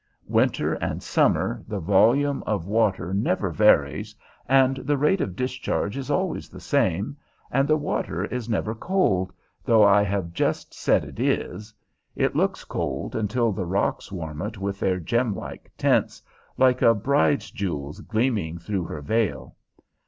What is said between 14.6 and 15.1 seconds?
their